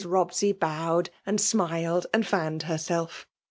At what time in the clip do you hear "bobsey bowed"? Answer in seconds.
0.03-1.11